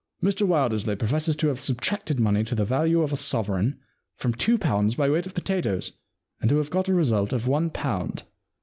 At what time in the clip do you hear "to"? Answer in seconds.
1.35-1.45, 2.43-2.55, 6.49-6.57